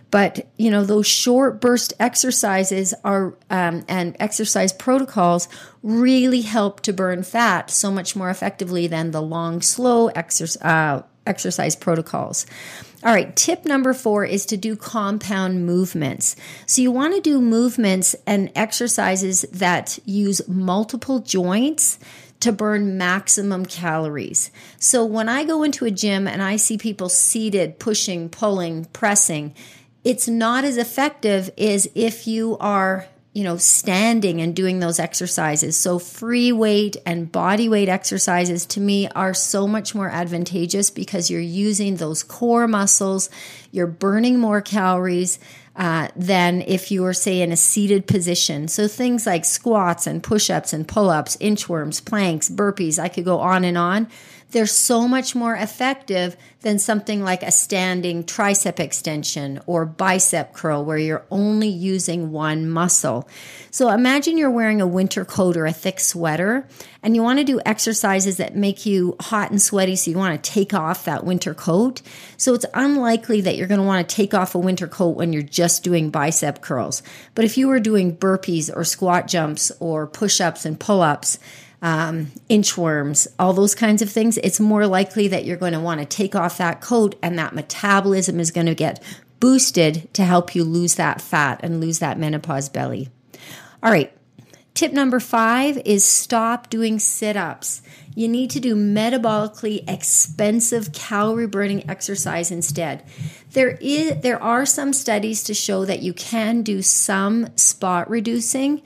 But 0.10 0.48
you 0.58 0.70
know 0.70 0.84
those 0.84 1.08
short 1.08 1.60
burst 1.60 1.94
exercises 2.00 2.94
are 3.04 3.36
um, 3.50 3.84
and 3.88 4.16
exercise 4.20 4.72
protocols 4.72 5.48
really 5.82 6.42
help 6.42 6.82
to 6.82 6.94
burn 6.94 7.24
fat 7.24 7.72
so 7.72 7.92
much 7.92 8.16
more 8.16 8.30
effectively 8.30 8.88
than 8.88 9.12
the 9.12 9.22
long, 9.22 9.62
slow 9.62 10.08
exercise 10.10 10.62
uh, 10.62 11.04
exercise 11.26 11.76
protocols. 11.76 12.46
All 13.04 13.14
right, 13.14 13.36
tip 13.36 13.66
number 13.66 13.94
four 13.94 14.24
is 14.24 14.46
to 14.48 14.58
do 14.58 14.76
compound 14.76 15.66
movements. 15.66 16.36
So, 16.66 16.82
you 16.82 16.92
want 16.92 17.16
to 17.16 17.22
do 17.22 17.42
movements 17.42 18.16
and 18.26 18.52
exercises 18.56 19.42
that 19.52 20.00
use 20.06 20.48
multiple 20.48 21.20
joints 21.20 22.00
to 22.40 22.52
burn 22.52 22.98
maximum 22.98 23.66
calories. 23.66 24.52
So, 24.80 25.04
when 25.06 25.28
I 25.28 25.44
go 25.44 25.64
into 25.64 25.86
a 25.86 25.92
gym 25.92 26.28
and 26.28 26.42
I 26.42 26.56
see 26.56 26.78
people 26.78 27.10
seated, 27.10 27.78
pushing, 27.78 28.30
pulling, 28.30 28.86
pressing, 28.86 29.54
it's 30.04 30.28
not 30.28 30.64
as 30.64 30.78
effective 30.78 31.50
as 31.58 31.88
if 31.96 32.28
you 32.28 32.58
are 32.60 33.08
you 33.34 33.44
know 33.44 33.58
standing 33.58 34.42
and 34.42 34.56
doing 34.56 34.80
those 34.80 35.00
exercises. 35.00 35.76
So 35.76 36.00
free 36.00 36.52
weight 36.52 36.98
and 37.06 37.32
body 37.32 37.68
weight 37.68 37.90
exercises 37.90 38.66
to 38.68 38.80
me 38.80 39.08
are 39.10 39.34
so 39.34 39.68
much 39.68 39.96
more 39.96 40.10
advantageous 40.10 40.90
because 40.90 41.30
you're 41.30 41.42
using 41.42 41.98
those 41.98 42.24
core 42.24 42.68
muscles 42.68 43.30
you're 43.74 43.88
burning 43.88 44.38
more 44.38 44.62
calories 44.62 45.40
uh, 45.76 46.08
than 46.16 46.62
if 46.62 46.92
you 46.92 47.02
were 47.02 47.14
say 47.14 47.42
in 47.42 47.52
a 47.52 47.58
seated 47.58 48.06
position. 48.06 48.68
So 48.68 48.88
things 48.88 49.26
like 49.26 49.44
squats 49.44 50.06
and 50.06 50.22
push-ups 50.22 50.72
and 50.72 50.88
pull-ups 50.88 51.36
inchworms 51.38 52.04
planks 52.06 52.50
burpees 52.50 53.00
i 53.00 53.08
could 53.08 53.26
go 53.26 53.40
on 53.40 53.64
and 53.64 53.78
on 53.78 54.08
they're 54.54 54.66
so 54.66 55.08
much 55.08 55.36
more 55.36 55.56
effective 55.56 56.38
than 56.62 56.80
something 56.80 57.22
like 57.22 57.44
a 57.44 57.52
standing 57.52 58.24
tricep 58.24 58.80
extension 58.80 59.60
or 59.66 59.86
bicep 59.86 60.54
curl 60.54 60.86
where 60.86 60.98
you're 60.98 61.26
only 61.30 61.68
using 61.68 62.32
one 62.32 62.70
muscle. 62.70 63.28
So 63.70 63.90
imagine 63.90 64.38
you're 64.38 64.50
wearing 64.50 64.80
a 64.80 64.88
winter 64.88 65.26
coat 65.26 65.58
or 65.58 65.66
a 65.66 65.74
thick 65.74 66.00
sweater 66.00 66.66
and 67.02 67.16
you 67.16 67.22
want 67.22 67.40
to 67.40 67.44
do 67.44 67.60
exercises 67.66 68.38
that 68.38 68.56
make 68.56 68.86
you 68.86 69.18
hot 69.20 69.52
and 69.52 69.62
sweaty 69.62 69.96
so 69.98 70.12
you 70.12 70.18
want 70.18 70.42
to 70.42 70.52
take 70.52 70.74
off 70.74 71.04
that 71.04 71.26
winter 71.26 71.54
coat. 71.54 72.02
So 72.38 72.54
it's 72.54 72.66
unlikely 72.74 73.42
that 73.42 73.58
you're 73.58 73.68
going 73.68 73.82
to 73.82 73.86
want 73.86 74.08
to 74.08 74.16
take 74.16 74.34
off 74.34 74.56
a 74.56 74.60
winter 74.60 74.88
coat 74.88 75.18
when 75.18 75.34
you're 75.34 75.42
just 75.42 75.84
doing 75.84 76.12
bicep 76.12 76.62
curls. 76.62 77.04
But 77.36 77.44
if 77.44 77.58
you 77.58 77.68
were 77.68 77.80
doing 77.80 78.16
burpees 78.16 78.74
or 78.74 78.86
squat 78.86 79.28
jumps 79.28 79.72
or 79.82 80.08
push-ups 80.08 80.66
and 80.66 80.80
pull-ups, 80.80 81.40
um, 81.84 82.28
inchworms, 82.50 83.28
all 83.38 83.52
those 83.52 83.76
kinds 83.76 84.02
of 84.02 84.10
things, 84.10 84.38
it's 84.38 84.60
more 84.60 84.88
likely 84.88 85.28
that 85.28 85.44
you're 85.44 85.58
going 85.58 85.74
to 85.74 85.80
want 85.82 86.00
to 86.00 86.06
take 86.06 86.34
off 86.34 86.58
that 86.58 86.80
coat 86.80 87.16
and 87.22 87.38
that 87.38 87.54
metabolism 87.54 88.40
is 88.40 88.52
going 88.52 88.68
to 88.68 88.74
get 88.74 89.04
boosted 89.42 90.12
to 90.14 90.24
help 90.24 90.56
you 90.56 90.64
lose 90.64 90.96
that 90.96 91.20
fat 91.20 91.60
and 91.62 91.82
lose 91.82 92.00
that 92.00 92.18
menopause 92.18 92.70
belly. 92.70 93.10
All 93.84 93.92
right. 93.92 94.12
Tip 94.74 94.94
number 94.94 95.20
five 95.20 95.78
is 95.86 96.04
stop 96.04 96.70
doing 96.70 96.98
sit 96.98 97.36
ups. 97.36 97.82
You 98.16 98.28
need 98.28 98.50
to 98.52 98.60
do 98.60 98.76
metabolically 98.76 99.88
expensive 99.88 100.94
calorie 100.94 101.48
burning 101.48 101.88
exercise 101.90 102.50
instead. 102.50 103.04
There 103.52 103.78
is 103.82 104.22
there 104.22 104.42
are 104.42 104.66
some 104.66 104.94
studies 104.94 105.44
to 105.44 105.54
show 105.54 105.86
that 105.86 106.02
you 106.02 106.14
can 106.14 106.64
do 106.64 106.82
some 106.82 107.56
spot 107.56 108.10
reducing, 108.10 108.82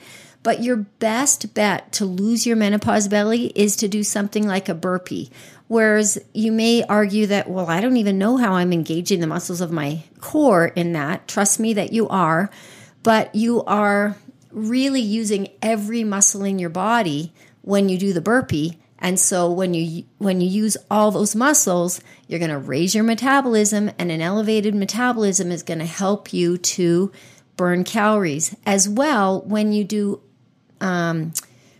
but 0.48 0.64
your 0.64 0.78
best 0.78 1.54
bet 1.54 1.92
to 1.92 2.06
lose 2.06 2.48
your 2.48 2.56
menopause 2.56 3.10
belly 3.10 3.48
is 3.48 3.76
to 3.76 3.86
do 3.90 4.02
something 4.02 4.48
like 4.48 4.70
a 4.70 4.74
burpee. 4.74 5.30
Whereas 5.68 6.18
you 6.34 6.54
may 6.54 6.86
argue 6.86 7.28
that, 7.28 7.50
well, 7.50 7.68
I 7.70 7.82
don't 7.82 7.98
even 7.98 8.18
know 8.18 8.38
how 8.38 8.54
I'm 8.54 8.72
engaging 8.72 9.20
the 9.20 9.28
muscles 9.28 9.60
of 9.60 9.74
my 9.74 10.06
core 10.22 10.68
in 10.68 10.94
that. 10.94 11.28
Trust 11.28 11.60
me 11.60 11.74
that 11.74 11.92
you 11.92 12.08
are, 12.08 12.50
but 13.04 13.36
you 13.36 13.62
are 13.66 14.16
really 14.50 15.02
using 15.02 15.50
every 15.62 16.06
muscle 16.06 16.46
in 16.46 16.60
your 16.60 16.70
body 16.70 17.34
when 17.62 17.90
you 17.90 17.98
do 17.98 18.14
the 18.14 18.22
burpee. 18.22 18.80
And 19.00 19.20
so 19.20 19.52
when 19.52 19.74
you 19.74 20.06
when 20.18 20.40
you 20.40 20.48
use 20.48 20.78
all 20.90 21.12
those 21.12 21.36
muscles, 21.36 22.00
you're 22.30 22.40
going 22.40 22.52
to 22.52 22.58
raise 22.58 22.96
your 22.96 23.04
metabolism 23.04 23.92
and 24.00 24.14
an 24.14 24.22
elevated 24.22 24.76
metabolism 24.76 25.52
is 25.52 25.62
going 25.62 25.80
to 25.80 25.86
help 25.86 26.32
you 26.32 26.58
to 26.58 27.12
burn 27.58 27.84
calories. 27.84 28.56
As 28.66 28.88
well, 28.88 29.42
when 29.42 29.74
you 29.74 29.84
do 29.84 30.22
um, 30.82 31.34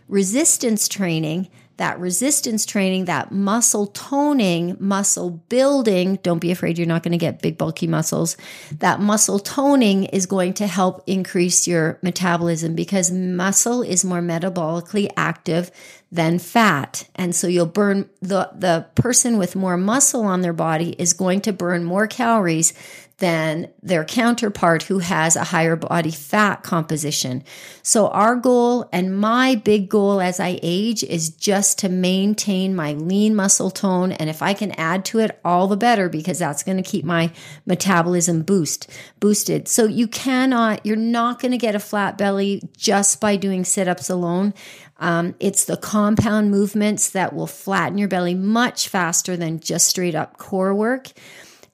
resistance 0.08 0.88
training, 0.88 1.48
that 1.78 1.98
resistance 2.00 2.66
training, 2.66 3.04
that 3.04 3.30
muscle 3.30 3.86
toning, 3.86 4.76
muscle 4.80 5.30
building, 5.30 6.16
don't 6.24 6.40
be 6.40 6.50
afraid 6.50 6.76
you're 6.76 6.88
not 6.88 7.04
going 7.04 7.12
to 7.12 7.18
get 7.18 7.40
big, 7.40 7.56
bulky 7.56 7.86
muscles. 7.86 8.36
That 8.80 9.00
muscle 9.00 9.38
toning 9.38 10.04
is 10.06 10.26
going 10.26 10.54
to 10.54 10.66
help 10.66 11.04
increase 11.06 11.68
your 11.68 11.98
metabolism 12.02 12.74
because 12.74 13.12
muscle 13.12 13.82
is 13.82 14.04
more 14.04 14.20
metabolically 14.20 15.08
active 15.16 15.70
than 16.10 16.38
fat. 16.38 17.08
And 17.14 17.34
so 17.34 17.46
you'll 17.46 17.66
burn 17.66 18.08
the, 18.20 18.50
the 18.54 18.86
person 18.94 19.36
with 19.36 19.54
more 19.54 19.76
muscle 19.76 20.24
on 20.24 20.40
their 20.40 20.52
body 20.52 20.90
is 20.98 21.12
going 21.12 21.42
to 21.42 21.52
burn 21.52 21.84
more 21.84 22.06
calories 22.06 22.72
than 23.18 23.68
their 23.82 24.04
counterpart 24.04 24.84
who 24.84 25.00
has 25.00 25.34
a 25.34 25.44
higher 25.44 25.74
body 25.74 26.10
fat 26.10 26.62
composition. 26.62 27.42
So, 27.82 28.08
our 28.08 28.36
goal 28.36 28.88
and 28.92 29.18
my 29.18 29.56
big 29.56 29.88
goal 29.88 30.20
as 30.20 30.38
I 30.38 30.58
age 30.62 31.02
is 31.02 31.30
just 31.30 31.80
to 31.80 31.88
maintain 31.88 32.76
my 32.76 32.92
lean 32.92 33.34
muscle 33.34 33.70
tone. 33.70 34.12
And 34.12 34.30
if 34.30 34.40
I 34.40 34.54
can 34.54 34.70
add 34.72 35.04
to 35.06 35.18
it, 35.18 35.38
all 35.44 35.66
the 35.66 35.76
better 35.76 36.08
because 36.08 36.38
that's 36.38 36.62
going 36.62 36.76
to 36.76 36.88
keep 36.88 37.04
my 37.04 37.32
metabolism 37.66 38.42
boost 38.42 38.88
boosted. 39.18 39.66
So, 39.66 39.86
you 39.86 40.06
cannot, 40.06 40.86
you're 40.86 40.96
not 40.96 41.40
going 41.40 41.52
to 41.52 41.58
get 41.58 41.74
a 41.74 41.80
flat 41.80 42.18
belly 42.18 42.62
just 42.76 43.20
by 43.20 43.34
doing 43.34 43.64
sit 43.64 43.88
ups 43.88 44.08
alone. 44.08 44.54
Um, 44.98 45.34
it's 45.38 45.64
the 45.64 45.76
compound 45.76 46.50
movements 46.50 47.10
that 47.10 47.32
will 47.32 47.46
flatten 47.46 47.98
your 47.98 48.08
belly 48.08 48.34
much 48.34 48.88
faster 48.88 49.36
than 49.36 49.60
just 49.60 49.88
straight 49.88 50.14
up 50.14 50.38
core 50.38 50.74
work. 50.74 51.08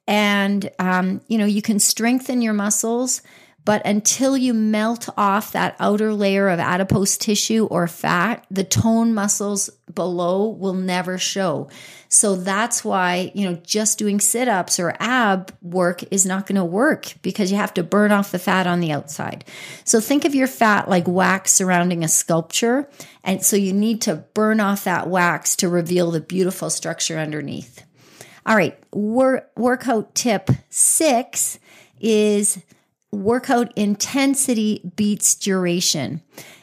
And 0.06 0.70
um, 0.78 1.22
you 1.28 1.38
know 1.38 1.46
you 1.46 1.62
can 1.62 1.78
strengthen 1.78 2.42
your 2.42 2.52
muscles 2.52 3.22
but 3.64 3.84
until 3.86 4.36
you 4.36 4.52
melt 4.52 5.08
off 5.16 5.52
that 5.52 5.74
outer 5.78 6.12
layer 6.12 6.48
of 6.48 6.60
adipose 6.60 7.16
tissue 7.16 7.66
or 7.66 7.88
fat 7.88 8.46
the 8.50 8.64
tone 8.64 9.14
muscles 9.14 9.70
below 9.92 10.48
will 10.48 10.74
never 10.74 11.18
show. 11.18 11.68
So 12.08 12.36
that's 12.36 12.84
why, 12.84 13.32
you 13.34 13.48
know, 13.48 13.56
just 13.64 13.98
doing 13.98 14.20
sit 14.20 14.48
ups 14.48 14.78
or 14.78 14.94
ab 15.00 15.56
work 15.62 16.04
is 16.12 16.26
not 16.26 16.46
going 16.46 16.56
to 16.56 16.64
work 16.64 17.14
because 17.22 17.50
you 17.50 17.56
have 17.56 17.74
to 17.74 17.82
burn 17.82 18.12
off 18.12 18.32
the 18.32 18.38
fat 18.38 18.66
on 18.66 18.80
the 18.80 18.92
outside. 18.92 19.44
So 19.84 20.00
think 20.00 20.24
of 20.24 20.34
your 20.34 20.46
fat 20.46 20.88
like 20.88 21.08
wax 21.08 21.52
surrounding 21.52 22.04
a 22.04 22.08
sculpture. 22.08 22.88
And 23.22 23.42
so 23.42 23.56
you 23.56 23.72
need 23.72 24.02
to 24.02 24.16
burn 24.34 24.60
off 24.60 24.84
that 24.84 25.08
wax 25.08 25.56
to 25.56 25.68
reveal 25.68 26.10
the 26.10 26.20
beautiful 26.20 26.70
structure 26.70 27.18
underneath. 27.18 27.84
All 28.46 28.56
right, 28.56 28.78
wor- 28.92 29.48
workout 29.56 30.14
tip 30.14 30.50
six 30.68 31.58
is 31.98 32.62
workout 33.14 33.72
intensity 33.76 34.92
beats 34.96 35.34
duration. 35.34 36.22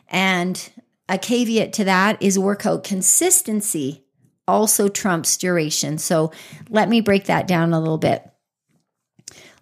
And 0.09 0.69
a 1.09 1.17
caveat 1.17 1.73
to 1.73 1.83
that 1.85 2.21
is 2.21 2.37
workout 2.37 2.83
consistency 2.83 4.03
also 4.47 4.87
trumps 4.89 5.37
duration. 5.37 5.97
So 5.97 6.31
let 6.69 6.89
me 6.89 7.01
break 7.01 7.25
that 7.25 7.47
down 7.47 7.73
a 7.73 7.79
little 7.79 7.97
bit. 7.97 8.27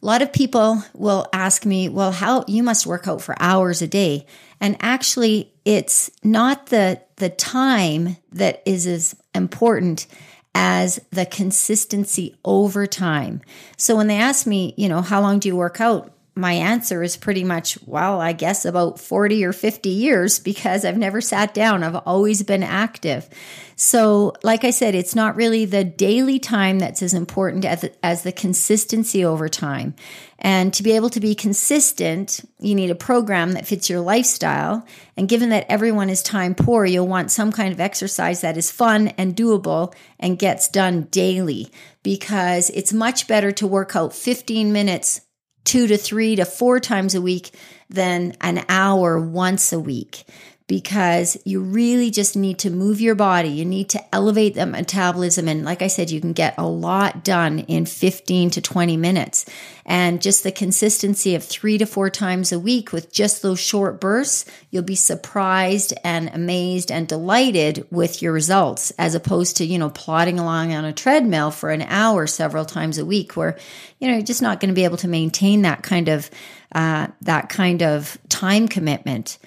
A 0.01 0.05
lot 0.05 0.21
of 0.21 0.31
people 0.31 0.81
will 0.93 1.27
ask 1.33 1.65
me, 1.65 1.89
well, 1.89 2.11
how 2.11 2.45
you 2.47 2.63
must 2.63 2.87
work 2.87 3.07
out 3.07 3.21
for 3.21 3.35
hours 3.39 3.81
a 3.81 3.87
day. 3.87 4.25
And 4.61 4.77
actually, 4.79 5.53
it's 5.65 6.09
not 6.23 6.67
the, 6.67 7.01
the 7.17 7.29
time 7.29 8.17
that 8.31 8.63
is 8.65 8.87
as 8.87 9.15
important 9.35 10.07
as 10.55 10.99
the 11.11 11.25
consistency 11.25 12.35
over 12.45 12.87
time. 12.87 13.41
So 13.77 13.95
when 13.95 14.07
they 14.07 14.17
ask 14.17 14.47
me, 14.47 14.73
you 14.77 14.89
know, 14.89 15.01
how 15.01 15.21
long 15.21 15.39
do 15.39 15.47
you 15.47 15.55
work 15.55 15.81
out? 15.81 16.13
My 16.35 16.53
answer 16.53 17.03
is 17.03 17.17
pretty 17.17 17.43
much, 17.43 17.77
well, 17.85 18.21
I 18.21 18.33
guess 18.33 18.63
about 18.63 18.99
40 18.99 19.43
or 19.43 19.51
50 19.51 19.89
years 19.89 20.39
because 20.39 20.85
I've 20.85 20.97
never 20.97 21.21
sat 21.21 21.53
down. 21.53 21.83
I've 21.83 21.95
always 21.95 22.43
been 22.43 22.63
active. 22.63 23.27
So, 23.75 24.33
like 24.43 24.63
I 24.63 24.71
said, 24.71 24.95
it's 24.95 25.15
not 25.15 25.35
really 25.35 25.65
the 25.65 25.83
daily 25.83 26.39
time 26.39 26.79
that's 26.79 27.01
as 27.01 27.13
important 27.13 27.65
as 27.65 27.81
the, 27.81 28.05
as 28.05 28.23
the 28.23 28.31
consistency 28.31 29.23
over 29.23 29.47
time. 29.49 29.95
And 30.37 30.73
to 30.73 30.83
be 30.83 30.91
able 30.91 31.09
to 31.11 31.19
be 31.19 31.35
consistent, 31.35 32.41
you 32.59 32.75
need 32.75 32.91
a 32.91 32.95
program 32.95 33.53
that 33.53 33.67
fits 33.67 33.89
your 33.89 33.99
lifestyle. 33.99 34.85
And 35.17 35.29
given 35.29 35.49
that 35.49 35.65
everyone 35.69 36.09
is 36.09 36.21
time 36.21 36.55
poor, 36.55 36.85
you'll 36.85 37.07
want 37.07 37.31
some 37.31 37.51
kind 37.51 37.73
of 37.73 37.79
exercise 37.79 38.41
that 38.41 38.57
is 38.57 38.71
fun 38.71 39.09
and 39.17 39.35
doable 39.35 39.93
and 40.19 40.39
gets 40.39 40.69
done 40.69 41.03
daily 41.03 41.71
because 42.03 42.69
it's 42.69 42.93
much 42.93 43.27
better 43.27 43.51
to 43.53 43.67
work 43.67 43.95
out 43.95 44.13
15 44.13 44.71
minutes 44.71 45.21
two 45.69 45.85
to 45.85 45.97
three 45.97 46.35
to 46.35 46.45
four 46.45 46.79
times 46.79 47.13
a 47.13 47.21
week 47.21 47.51
than 47.91 48.35
an 48.41 48.65
hour 48.69 49.19
once 49.19 49.71
a 49.71 49.79
week 49.79 50.23
because 50.69 51.35
you 51.45 51.59
really 51.59 52.11
just 52.11 52.35
need 52.35 52.59
to 52.59 52.69
move 52.69 53.01
your 53.01 53.15
body. 53.15 53.49
You 53.49 53.65
need 53.65 53.89
to 53.89 54.15
elevate 54.15 54.53
the 54.53 54.67
metabolism. 54.67 55.47
And 55.47 55.65
like 55.65 55.81
I 55.81 55.87
said, 55.87 56.11
you 56.11 56.21
can 56.21 56.31
get 56.31 56.53
a 56.59 56.67
lot 56.67 57.23
done 57.23 57.59
in 57.61 57.87
15 57.87 58.51
to 58.51 58.61
20 58.61 58.95
minutes. 58.95 59.47
And 59.83 60.21
just 60.21 60.43
the 60.43 60.51
consistency 60.51 61.33
of 61.33 61.43
three 61.43 61.79
to 61.79 61.87
four 61.87 62.11
times 62.11 62.51
a 62.51 62.59
week 62.59 62.93
with 62.93 63.11
just 63.11 63.41
those 63.41 63.59
short 63.59 63.99
bursts, 63.99 64.45
you'll 64.69 64.83
be 64.83 64.93
surprised 64.93 65.95
and 66.03 66.29
amazed 66.35 66.91
and 66.91 67.07
delighted 67.07 67.87
with 67.89 68.21
your 68.21 68.31
results 68.31 68.91
as 68.99 69.15
opposed 69.15 69.57
to, 69.57 69.65
you 69.65 69.79
know, 69.79 69.89
plodding 69.89 70.37
along 70.37 70.71
on 70.71 70.85
a 70.85 70.93
treadmill 70.93 71.49
for 71.49 71.71
an 71.71 71.81
hour 71.81 72.27
several 72.27 72.65
times 72.65 72.99
a 72.99 73.05
week 73.05 73.35
where, 73.35 73.57
you 73.97 74.07
know, 74.07 74.13
you're 74.13 74.21
just 74.21 74.43
not 74.43 74.59
going 74.59 74.69
to 74.69 74.75
be 74.75 74.83
able 74.83 74.97
to 74.97 75.07
maintain 75.07 75.63
that 75.63 75.81
kind 75.81 76.09
of, 76.09 76.29
uh, 76.75 77.07
that 77.21 77.49
kind 77.49 77.81
of 77.81 78.19
time 78.29 78.67
commitment. 78.67 79.39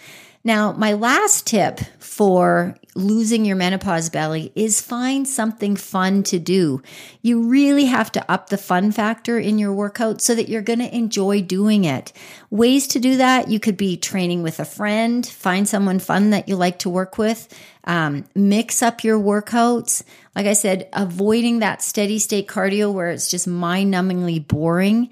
Now, 0.45 0.73
my 0.73 0.95
last 0.95 1.47
tip 1.47 1.79
for 2.01 2.77
losing 2.95 3.45
your 3.45 3.57
menopause 3.57 4.11
belly 4.11 4.53
is 4.55 4.81
find 4.81 5.27
something 5.27 5.77
fun 5.77 6.25
to 6.25 6.39
do. 6.39 6.83
You 7.23 7.45
really 7.45 7.87
have 7.87 8.13
to 8.13 8.31
up 8.31 8.49
the 8.49 8.59
fun 8.59 8.93
factor 8.93 9.39
in 9.39 9.59
your 9.59 9.73
workout 9.73 10.21
so 10.21 10.35
that 10.35 10.49
you're 10.49 10.63
going 10.63 10.81
to 10.81 10.95
enjoy 10.95 11.43
doing 11.43 11.85
it. 11.85 12.13
Ways 12.51 12.89
to 12.89 12.99
do 12.99 13.17
that 13.17 13.49
you 13.49 13.61
could 13.61 13.77
be 13.77 13.97
training 13.97 14.43
with 14.43 14.59
a 14.59 14.65
friend, 14.65 15.25
find 15.25 15.69
someone 15.69 16.01
fun 16.01 16.31
that 16.31 16.49
you 16.49 16.57
like 16.57 16.81
to 16.81 16.91
work 16.91 17.19
with, 17.19 17.49
um, 17.85 18.25
mix 18.35 18.83
up 18.83 19.05
your 19.05 19.19
workouts. 19.19 20.03
Like 20.35 20.47
I 20.47 20.55
said, 20.55 20.89
avoiding 20.93 21.61
that 21.61 21.83
steady 21.83 22.19
state 22.19 22.49
cardio 22.49 22.93
where 22.93 23.11
it's 23.11 23.31
just 23.31 23.47
mind 23.47 23.95
numbingly 23.95 24.47
boring 24.47 25.09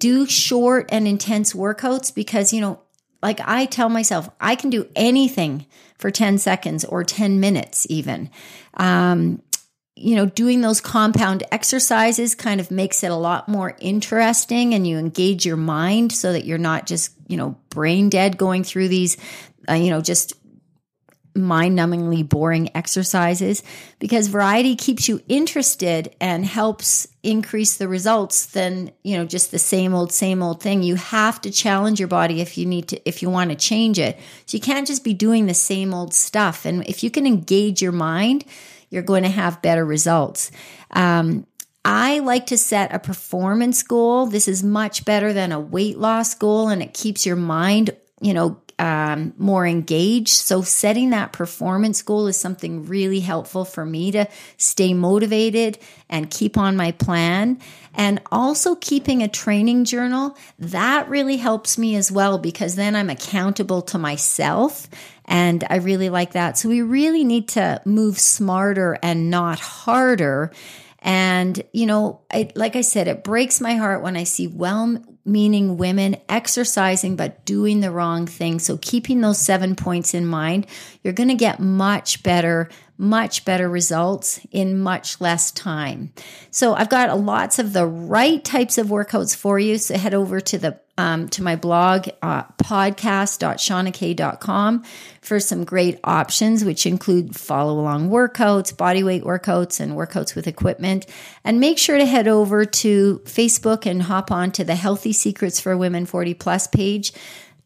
do 0.00 0.26
short 0.26 0.88
and 0.92 1.08
intense 1.08 1.54
workouts 1.54 2.14
because 2.14 2.52
you 2.52 2.60
know 2.60 2.78
like 3.24 3.40
I 3.42 3.64
tell 3.64 3.88
myself, 3.88 4.28
I 4.38 4.54
can 4.54 4.68
do 4.68 4.86
anything 4.94 5.64
for 5.96 6.10
10 6.10 6.36
seconds 6.36 6.84
or 6.84 7.02
10 7.02 7.40
minutes, 7.40 7.86
even. 7.88 8.28
Um, 8.74 9.40
you 9.96 10.14
know, 10.14 10.26
doing 10.26 10.60
those 10.60 10.82
compound 10.82 11.42
exercises 11.50 12.34
kind 12.34 12.60
of 12.60 12.70
makes 12.70 13.02
it 13.02 13.10
a 13.10 13.16
lot 13.16 13.48
more 13.48 13.78
interesting 13.80 14.74
and 14.74 14.86
you 14.86 14.98
engage 14.98 15.46
your 15.46 15.56
mind 15.56 16.12
so 16.12 16.34
that 16.34 16.44
you're 16.44 16.58
not 16.58 16.84
just, 16.84 17.12
you 17.26 17.38
know, 17.38 17.56
brain 17.70 18.10
dead 18.10 18.36
going 18.36 18.62
through 18.62 18.88
these, 18.88 19.16
uh, 19.70 19.72
you 19.72 19.88
know, 19.88 20.02
just 20.02 20.34
mind 21.34 21.76
numbingly 21.76 22.26
boring 22.28 22.70
exercises 22.76 23.62
because 23.98 24.28
variety 24.28 24.76
keeps 24.76 25.08
you 25.08 25.20
interested 25.28 26.14
and 26.20 26.44
helps 26.44 27.08
increase 27.22 27.76
the 27.76 27.88
results 27.88 28.46
than, 28.46 28.92
you 29.02 29.16
know, 29.16 29.24
just 29.24 29.50
the 29.50 29.58
same 29.58 29.94
old, 29.94 30.12
same 30.12 30.42
old 30.42 30.62
thing. 30.62 30.82
You 30.82 30.94
have 30.94 31.40
to 31.40 31.50
challenge 31.50 31.98
your 31.98 32.08
body 32.08 32.40
if 32.40 32.56
you 32.56 32.66
need 32.66 32.88
to, 32.88 33.08
if 33.08 33.22
you 33.22 33.30
want 33.30 33.50
to 33.50 33.56
change 33.56 33.98
it. 33.98 34.18
So 34.46 34.56
you 34.56 34.60
can't 34.60 34.86
just 34.86 35.02
be 35.02 35.14
doing 35.14 35.46
the 35.46 35.54
same 35.54 35.92
old 35.92 36.14
stuff. 36.14 36.64
And 36.64 36.86
if 36.86 37.02
you 37.02 37.10
can 37.10 37.26
engage 37.26 37.82
your 37.82 37.92
mind, 37.92 38.44
you're 38.90 39.02
going 39.02 39.24
to 39.24 39.28
have 39.28 39.62
better 39.62 39.84
results. 39.84 40.52
Um, 40.90 41.46
I 41.84 42.20
like 42.20 42.46
to 42.46 42.56
set 42.56 42.94
a 42.94 42.98
performance 42.98 43.82
goal. 43.82 44.26
This 44.26 44.48
is 44.48 44.62
much 44.62 45.04
better 45.04 45.32
than 45.32 45.52
a 45.52 45.60
weight 45.60 45.98
loss 45.98 46.34
goal 46.34 46.68
and 46.68 46.82
it 46.82 46.94
keeps 46.94 47.26
your 47.26 47.36
mind, 47.36 47.90
you 48.20 48.32
know, 48.32 48.60
um, 48.78 49.34
more 49.38 49.66
engaged. 49.66 50.28
So, 50.28 50.62
setting 50.62 51.10
that 51.10 51.32
performance 51.32 52.02
goal 52.02 52.26
is 52.26 52.36
something 52.36 52.86
really 52.86 53.20
helpful 53.20 53.64
for 53.64 53.84
me 53.84 54.10
to 54.12 54.26
stay 54.56 54.94
motivated 54.94 55.78
and 56.08 56.30
keep 56.30 56.56
on 56.56 56.76
my 56.76 56.92
plan. 56.92 57.60
And 57.94 58.20
also, 58.32 58.74
keeping 58.74 59.22
a 59.22 59.28
training 59.28 59.84
journal 59.84 60.36
that 60.58 61.08
really 61.08 61.36
helps 61.36 61.78
me 61.78 61.96
as 61.96 62.10
well 62.10 62.38
because 62.38 62.74
then 62.74 62.96
I'm 62.96 63.10
accountable 63.10 63.82
to 63.82 63.98
myself. 63.98 64.88
And 65.26 65.64
I 65.70 65.76
really 65.76 66.10
like 66.10 66.32
that. 66.32 66.58
So, 66.58 66.68
we 66.68 66.82
really 66.82 67.24
need 67.24 67.48
to 67.50 67.80
move 67.84 68.18
smarter 68.18 68.98
and 69.02 69.30
not 69.30 69.60
harder. 69.60 70.52
And, 71.04 71.62
you 71.72 71.84
know, 71.84 72.22
it, 72.32 72.56
like 72.56 72.76
I 72.76 72.80
said, 72.80 73.08
it 73.08 73.22
breaks 73.22 73.60
my 73.60 73.74
heart 73.74 74.02
when 74.02 74.16
I 74.16 74.24
see 74.24 74.46
well 74.46 74.98
meaning 75.24 75.76
women 75.76 76.16
exercising 76.28 77.16
but 77.16 77.44
doing 77.44 77.80
the 77.80 77.90
wrong 77.90 78.26
thing. 78.26 78.58
So, 78.58 78.78
keeping 78.78 79.20
those 79.20 79.38
seven 79.38 79.76
points 79.76 80.14
in 80.14 80.26
mind, 80.26 80.66
you're 81.02 81.12
going 81.12 81.28
to 81.28 81.34
get 81.34 81.60
much 81.60 82.22
better, 82.22 82.68
much 82.98 83.44
better 83.44 83.68
results 83.68 84.40
in 84.50 84.78
much 84.78 85.20
less 85.20 85.50
time. 85.50 86.12
So, 86.50 86.74
I've 86.74 86.90
got 86.90 87.18
lots 87.18 87.58
of 87.58 87.72
the 87.72 87.86
right 87.86 88.44
types 88.44 88.78
of 88.78 88.88
workouts 88.88 89.36
for 89.36 89.58
you. 89.58 89.78
So, 89.78 89.96
head 89.96 90.14
over 90.14 90.40
to 90.40 90.58
the 90.58 90.80
um, 90.96 91.28
to 91.30 91.42
my 91.42 91.56
blog, 91.56 92.08
uh, 92.22 92.44
podcast.shaunakay.com 92.62 94.84
for 95.20 95.40
some 95.40 95.64
great 95.64 95.98
options, 96.04 96.64
which 96.64 96.86
include 96.86 97.34
follow 97.34 97.80
along 97.80 98.10
workouts, 98.10 98.76
body 98.76 99.02
weight 99.02 99.24
workouts, 99.24 99.80
and 99.80 99.94
workouts 99.94 100.36
with 100.36 100.46
equipment. 100.46 101.06
And 101.42 101.58
make 101.58 101.78
sure 101.78 101.98
to 101.98 102.06
head 102.06 102.28
over 102.28 102.64
to 102.64 103.20
Facebook 103.24 103.86
and 103.86 104.02
hop 104.02 104.30
on 104.30 104.52
to 104.52 104.62
the 104.64 104.76
Healthy 104.76 105.14
Secrets 105.14 105.60
for 105.60 105.76
Women 105.76 106.06
40 106.06 106.34
Plus 106.34 106.68
page 106.68 107.12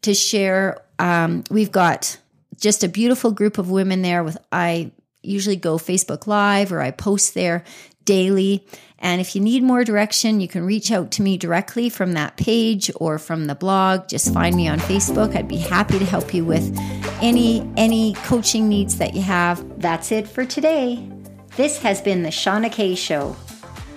to 0.01 0.13
share. 0.13 0.81
Um, 0.97 1.43
we've 1.51 1.71
got 1.71 2.17
just 2.59 2.83
a 2.83 2.87
beautiful 2.87 3.31
group 3.31 3.57
of 3.57 3.69
women 3.69 4.01
there 4.01 4.23
with 4.23 4.37
I 4.51 4.91
usually 5.21 5.55
go 5.55 5.77
Facebook 5.77 6.27
Live 6.27 6.71
or 6.71 6.81
I 6.81 6.91
post 6.91 7.33
there 7.33 7.63
daily. 8.09 8.65
And 8.97 9.21
if 9.21 9.35
you 9.35 9.41
need 9.41 9.61
more 9.61 9.83
direction, 9.83 10.41
you 10.41 10.47
can 10.47 10.65
reach 10.65 10.91
out 10.91 11.11
to 11.11 11.21
me 11.21 11.37
directly 11.37 11.89
from 11.89 12.13
that 12.13 12.37
page 12.37 12.89
or 12.95 13.19
from 13.19 13.45
the 13.45 13.53
blog. 13.53 14.07
Just 14.07 14.33
find 14.33 14.55
me 14.55 14.67
on 14.67 14.79
Facebook. 14.79 15.35
I'd 15.35 15.47
be 15.47 15.57
happy 15.57 15.99
to 15.99 16.05
help 16.05 16.33
you 16.33 16.43
with 16.43 16.75
any 17.21 17.71
any 17.77 18.15
coaching 18.25 18.67
needs 18.67 18.97
that 18.97 19.13
you 19.13 19.21
have. 19.21 19.63
That's 19.79 20.11
it 20.11 20.27
for 20.27 20.43
today. 20.43 21.07
This 21.55 21.77
has 21.83 22.01
been 22.01 22.23
the 22.23 22.29
Shauna 22.29 22.71
Kay 22.71 22.95
Show. 22.95 23.35